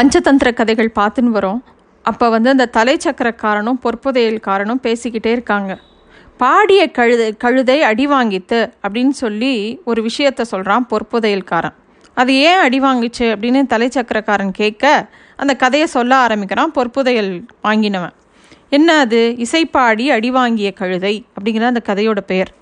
[0.00, 1.60] பஞ்சதந்திர கதைகள் பார்த்துன்னு வரோம்.
[2.02, 5.78] அப்போ வந்து அந்த தலைச்சக்கரக்காரனும் பொற்புதையல்காரனும் பேசிக்கிட்டே இருக்காங்க.
[6.36, 11.74] பாடிய கழுதை கழுதை அடி வாங்கித்து அப்படின்னு சொல்லி ஒரு விஷயத்த சொல்கிறான் பொற்புதையல்காரன்.
[12.14, 15.06] அது ஏன் அடி வாங்கிச்சு அப்படின்னு தலைச்சக்கரக்காரன் கேட்க
[15.36, 18.16] அந்த கதையை சொல்ல ஆரம்பிக்கிறான் பொற்புதையல் வாங்கினவன்.
[18.70, 19.34] என்ன அது?
[19.38, 22.52] இசைப்பாடி அடி வாங்கிய கழுதை அப்படிங்கிற அந்த கதையோட பெயர்.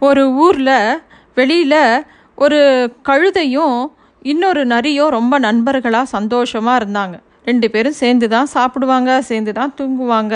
[0.00, 1.02] ஒரு ஊரில்
[1.34, 2.04] வெளியில்
[2.36, 3.92] ஒரு கழுதையும்
[4.32, 7.16] இன்னொரு நரியும் ரொம்ப நண்பர்களாக சந்தோஷமாக இருந்தாங்க.
[7.48, 10.34] ரெண்டு பேரும் சேர்ந்து தான் சாப்பிடுவாங்க சேர்ந்து தான் தூங்குவாங்க.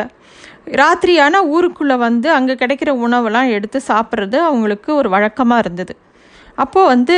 [0.80, 5.94] ராத்திரியான ஊருக்குள்ளே வந்து அங்கே கிடைக்கிற உணவெல்லாம் எடுத்து சாப்பிட்றது அவங்களுக்கு ஒரு வழக்கமாக இருந்தது.
[6.62, 7.16] அப்போது வந்து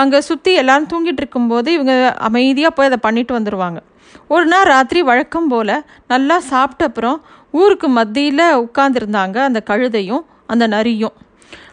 [0.00, 1.94] அங்கே சுற்றி எல்லோரும் தூங்கிட்டு இருக்கும்போது இவங்க
[2.28, 3.80] அமைதியாக போய் அதை பண்ணிட்டு வந்துடுவாங்க
[4.34, 5.74] ஒரு நாள் ராத்திரி வழக்கம் போல்
[6.12, 7.18] நல்லா சாப்பிட்ட அப்புறம்
[7.60, 11.14] ஊருக்கு மத்தியில் உட்காந்துருந்தாங்க அந்த கழுதையும் அந்த நரியும்.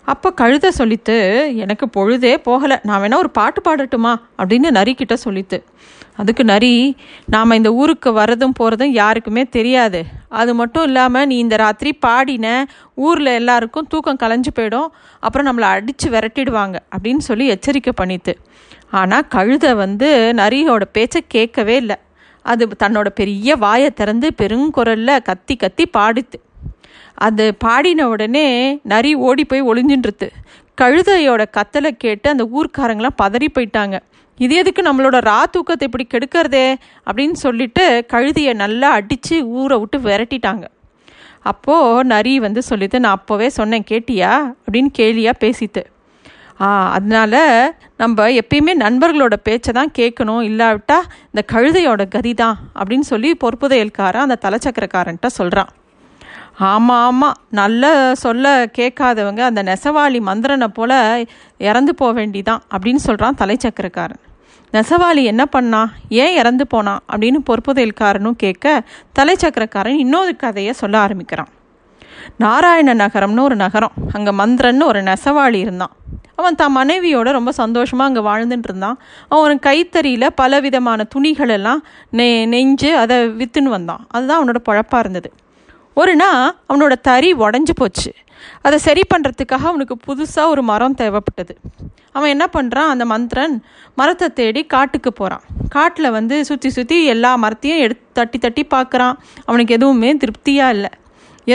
[0.05, 2.80] அப்போ கழுதை சொல்லித்து எனக்கு பொழுதே போகலை.
[2.84, 4.16] நான் வேணா ஒரு பாட்டு பாடட்டுமா?
[4.38, 5.63] அப்படின்னு நரிக்கிட்ட சொல்லித்து.
[6.16, 6.95] அதுக்கு நரி
[7.26, 10.04] நாம் இந்த ஊருக்கு வர்றதும் போகிறதும் யாருக்குமே தெரியாது.
[10.29, 14.87] அது மட்டும் இல்லாமல் நீ இந்த ராத்திரி பாடின ஊரில் எல்லாருக்கும் தூக்கம் கலைஞ்சு போயிடும்.
[15.20, 16.76] அப்புறம் நம்மளை அடித்து விரட்டிடுவாங்க.
[16.98, 18.34] அப்படின்னு சொல்லி எச்சரிக்கை பண்ணித்து.
[18.91, 21.96] ஆனால் கழுதை வந்து நரியோட பேச்சை கேட்கவே இல்லை.
[22.41, 26.41] அது தன்னோட பெரிய வாயை திறந்து பெருங்குரலில் கத்தி கத்தி பாடித்து.
[27.16, 28.48] அது பாடின உடனே
[28.84, 30.27] நரி ஓடி போய் ஒளிஞ்சின்றது.
[30.82, 33.98] கழுதையோட கத்தலை கேட்டு அந்த ஊர்க்காரங்களாம் பதறி போயிட்டாங்க.
[34.40, 36.65] இது எதுக்கு நம்மளோட ரா தூக்கத்தை இப்படி கெடுக்கிறதே?
[37.08, 40.65] அப்படின்னு சொல்லிட்டு கழுதையை நல்லா அடித்து ஊரை விட்டு விரட்டிட்டாங்க.
[41.52, 44.32] அப்போது நரி வந்து சொல்லிட்டு நான் அப்போவே சொன்னேன் கேட்டியா?
[44.65, 45.84] அப்படின்னு கேலியாக பேசிட்டு
[46.65, 50.41] ஆ அதனால் நம்ம எப்பயுமே நண்பர்களோட பேச்சை தான் கேட்கணும்.
[50.49, 50.98] இல்லாவிட்டா
[51.32, 55.71] இந்த கழுதையோட கதி தான் அப்படின்னு சொல்லி பொறுப்புதையல்காரன் அந்த தலைச்சக்கரக்காரன்ட்ட சொல்கிறான்
[56.58, 61.27] ஆமாம் ஆமாம் நல்ல சொல்ல கேட்காதவங்க அந்த நெசவாளி மந்திரனை போல்
[61.58, 64.22] இறந்து போக வேண்டிதான் அப்படின்னு சொல்கிறான் தலைச்சக்கரக்காரன்.
[64.72, 68.84] நெசவாளி என்ன பண்ணான் ஏன் இறந்து போனான் அப்படின்னு பொறுப்புதையல்காரனும் கேட்க
[69.19, 71.47] தலைச்சக்கரக்காரன் இன்னொரு கதையை சொல்ல ஆரம்பிக்கிறான்.
[72.38, 73.92] நாராயண நகரம்னு ஒரு நகரம்.
[74.14, 75.92] அங்கே மந்திரன்னு ஒரு நெசவாளி இருந்தான்.
[76.36, 79.00] அவன் தன் மனைவியோட ரொம்ப சந்தோஷமாக அங்கே வாழ்ந்துட்டு இருந்தான்.
[79.30, 84.06] அவன் கைத்தறியில் பல விதமான துணிகள் எல்லாம் நெ நெஞ்சு அதை விற்றுன்னு வந்தான்.
[84.10, 85.31] அதுதான் அவனோட பழப்பாக இருந்தது.
[86.02, 88.12] ஒரு நாள் அவனோட தறி உடஞ்சி போச்சு.
[88.66, 91.53] அதை சரி பண்ணுறதுக்காக அவனுக்கு புதுசாக ஒரு மரம் தேவைப்பட்டது.
[92.16, 93.56] அவன் என்ன பண்ணுறான் அந்த மந்திரன்
[94.00, 95.44] மரத்தை தேடி காட்டுக்கு போகிறான்
[95.75, 99.16] காட்டில் வந்து சுற்றி சுற்றி எல்லா மரத்தையும் எடுத்து தட்டி தட்டி பார்க்குறான்.
[99.47, 100.91] அவனுக்கு எதுவுமே திருப்தியாக இல்லை.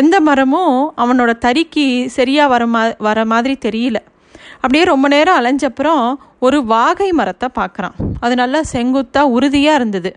[0.00, 1.86] எந்த மரமும் அவனோட தறிக்கு
[2.18, 3.98] சரியாக வர மா வர மாதிரி தெரியல.
[4.62, 6.04] அப்படியே ரொம்ப நேரம் அலைஞ்சப்புறம்
[6.46, 7.96] ஒரு வாகை மரத்தை பார்க்குறான்.
[8.24, 10.12] அது நல்லா செங்குத்தாக உறுதியாக இருந்தது.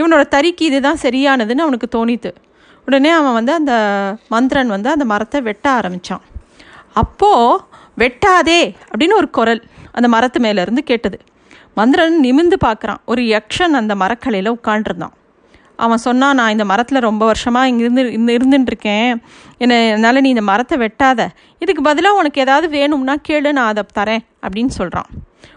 [0.00, 2.30] இவனோட தறிக்கு இதுதான் சரியானதுன்னு அவனுக்கு தோணித்து
[2.88, 3.72] உடனே அவன் வந்து அந்த
[4.28, 6.22] மந்திரன் வந்து அந்த மரத்தை வெட்ட ஆரம்பித்தான்
[6.92, 7.62] அப்போது
[7.98, 8.60] வெட்டாதே
[8.90, 9.60] அப்படின்னு ஒரு குரல்
[9.92, 11.18] அந்த மரத்து மேலேருந்து கேட்டது.
[11.74, 13.00] மந்திரன் நிமிந்து பார்க்குறான்.
[13.04, 15.14] ஒரு யக்ஷன் அந்த மரக்கலையில் உட்காண்டிருந்தான்
[15.76, 19.10] அவன் சொன்னான் நான் இந்த மரத்தில் ரொம்ப வருஷமாக இங்கே இருந்து இருந்து இருந்துட்டுருக்கேன்
[19.58, 21.20] என்ன என்னால் நீ இந்த மரத்தை வெட்டாத.
[21.62, 25.10] இதுக்கு பதிலாக உனக்கு ஏதாவது வேணும்னா கேளு நான் அதை தரேன் அப்படின்னு சொல்கிறான்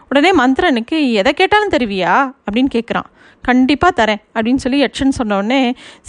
[0.09, 2.13] உடனே மந்திரனுக்கு எதை கேட்டாலும் தருவியா?
[2.45, 3.09] அப்படின்னு கேட்குறான்
[3.41, 5.61] கண்டிப்பாக தரேன் அப்படின்னு சொல்லி யட்சன் சொன்னோடனே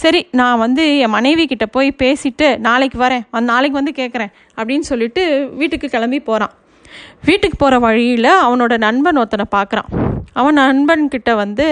[0.03, 3.23] சரி நான் வந்து என் மனைவி கிட்ட போய் பேசிட்டு நாளைக்கு வரேன்.
[3.51, 5.23] நாளைக்கு வந்து கேட்குறேன் அப்படின்னு சொல்லிட்டு
[5.61, 6.53] வீட்டுக்கு கிளம்பி போகிறான்
[7.27, 9.89] வீட்டுக்கு போகிற வழியில் அவனோட நண்பன் ஒருத்தனை பார்க்குறான்
[10.39, 11.65] அவன் நண்பன்கிட்ட வந்து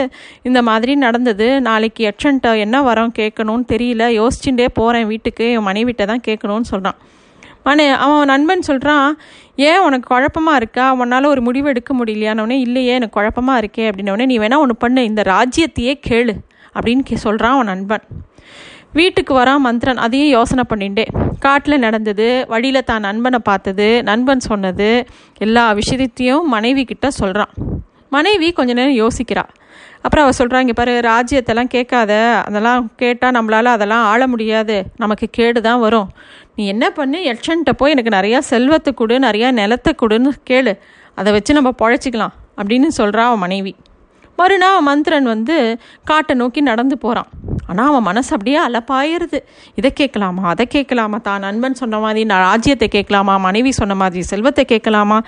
[0.48, 1.48] இந்த மாதிரி நடந்தது.
[1.62, 4.04] நாளைக்கு யட்சன்ட்ட என்ன வரோம் கேட்கணும்னு தெரியல.
[4.20, 5.46] யோசிச்சுட்டே போகிறேன் வீட்டுக்கு.
[5.56, 7.00] என் மனைவிட்ட தான் கேட்கணும்னு சொல்கிறான்
[7.64, 9.18] ஆனால் அவன் நண்பன் சொல்கிறான்
[9.56, 10.94] ஏன் உனக்கு குழப்பமாக இருக்கா?
[10.94, 15.22] உன்னால் ஒரு முடிவு எடுக்க முடியலையானவனே இல்லையே எனக்கு குழப்பமாக இருக்கே அப்படின்னோடனே நீ வேணா ஒன்று பண்ணு இந்த
[15.22, 16.36] ராஜ்யத்தையே கேளு
[16.76, 18.04] அப்படின்னு கே சொல்கிறான் அவன் நண்பன்.
[18.94, 21.06] வீட்டுக்கு வரான் மந்திரன் அதையும் யோசனை பண்ணிட்டே
[21.40, 25.08] காட்டில் நடந்தது வழியில் தான் நண்பனை பார்த்தது நண்பன் சொன்னது
[25.38, 27.54] எல்லா விஷயத்தையும் மனைவி கிட்ட சொல்கிறான்
[28.10, 29.52] மனைவி கொஞ்ச நேரம் யோசிக்கிறாள்
[30.04, 32.44] அப்புறம் அவள் சொல்கிறாங்க பாரு ராஜ்யத்தெல்லாம் கேட்காத.
[32.48, 34.84] அதெல்லாம் கேட்டால் நம்மளால் அதெல்லாம் ஆள முடியாது.
[34.98, 36.10] நமக்கு கேடு தான் வரும்.
[36.56, 37.18] நீ என்ன பண்ணு?
[37.18, 40.74] யட்சன்ட்ட போய் எனக்கு நிறையா செல்வத்தை கொடு நிறையா நிலத்தை கொடுன்னு கேளு.
[41.16, 43.76] அதை வச்சு நம்ம பொழைச்சிக்கலாம் அப்படின்னு சொல்கிறா அவன் மனைவி.
[44.36, 47.30] மறுநாள் மந்திரன் வந்து காட்டை நோக்கி நடந்து போகிறான்
[47.68, 49.40] ஆனால் அவன் மனசு அப்படியே அலப்பாயிருது.
[49.76, 50.44] இதை கேட்கலாமா?
[50.50, 51.18] அதை கேட்கலாமா?
[51.18, 53.38] தான் நண்பன் சொன்ன மாதிரி நான் ராஜ்யத்தை கேட்கலாமா?
[53.38, 55.22] மனைவி சொன்ன மாதிரி செல்வத்தை கேட்கலாமா?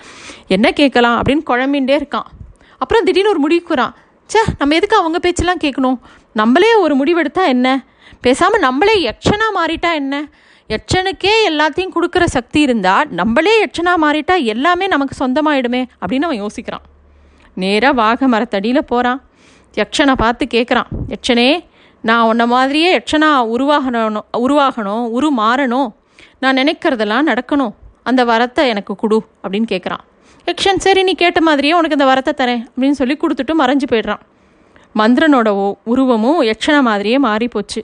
[0.48, 1.22] என்ன கேட்கலாம்?
[1.22, 2.30] அப்படின்னு குழம்பின்ண்டே இருக்கான்.
[2.78, 3.94] அப்புறம் திடீர்னு ஒரு முடிவுக்குறான்
[4.30, 5.98] சே நம்ம எதுக்கு அவங்க பேச்செல்லாம் கேட்கணும்
[6.34, 7.86] நம்மளே ஒரு முடிவெடுத்தா என்ன?
[8.22, 10.30] பேசாமல் நம்மளே யக்ஷனா மாறிட்டா என்ன?
[10.70, 16.86] யட்சனுக்கே எல்லாத்தையும் கொடுக்குற சக்தி இருந்தால் நம்மளே யட்சனா மாறிட்டா எல்லாமே நமக்கு சொந்தமாயிடுமே அப்படின்னு அவன் யோசிக்கிறான்.
[17.54, 19.20] நேராக வாக மரத்தடியில் போகிறான்
[19.75, 21.50] யக்ஷனை பார்த்து கேட்குறான் யட்சனே
[22.02, 25.90] நான் உன்ன மாதிரியே யட்சனா உருவாகணும் உருவாகணும் உரு மாறணும்
[26.40, 27.74] நான் நினைக்கிறதெல்லாம் நடக்கணும்.
[28.04, 30.04] அந்த வரத்தை எனக்கு கொடு அப்படின்னு கேட்குறான்
[30.48, 34.24] யக்ஷன் சரி நீ கேட்ட மாதிரியே உனக்கு இந்த வரத்தை தரேன் அப்படின்னு சொல்லி கொடுத்துட்டு மறைஞ்சு போயிடுறான்.
[35.00, 35.50] மந்திரனோட
[35.84, 37.81] உருவமும் யக்ஷன மாதிரியே மாறி போச்சு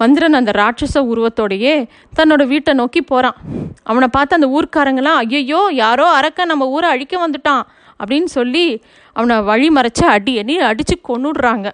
[0.00, 1.74] மந்திரன் அந்த ராட்சச உருவத்தோடையே
[2.18, 3.38] தன்னோட வீட்டை நோக்கி போகிறான்
[3.82, 7.64] அவனை பார்த்து அந்த ஊர்க்காரங்களாம் ஐயையோ யாரோ அரக்க நம்ம ஊரை அழிக்க வந்துட்டான்
[8.00, 8.66] அப்படின்னு சொல்லி
[9.12, 11.70] அவனை வழி மறைச்சு அடி அடி அடித்து கொண்டுடுறாங்க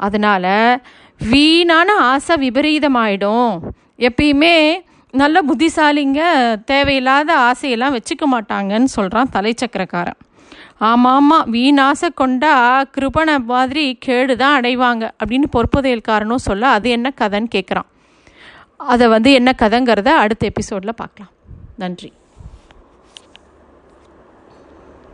[0.00, 0.52] அதனால்
[1.30, 3.50] வீணான ஆசை விபரீதமாயிடும்.
[4.08, 4.56] எப்பயுமே
[5.12, 6.20] நல்ல புத்திசாலிங்க
[6.64, 10.18] தேவையில்லாத ஆசையெல்லாம் வச்சுக்க மாட்டாங்கன்னு சொல்கிறான் தலைச்சக்கரக்காரன்.
[10.78, 17.50] ஆமாம் ஆமாம் வீணாசை கொண்டா கிருபனை மாதிரி கேடு தான் அடைவாங்க அப்படின்னு பொறுப்புதையல்காரனும் சொல்ல அது என்ன கதைன்னு
[17.56, 17.88] கேட்குறான்
[18.76, 21.32] அதை வந்து என்ன கதைங்கிறத அடுத்த எபிசோடில் பார்க்கலாம்.
[21.76, 22.12] நன்றி.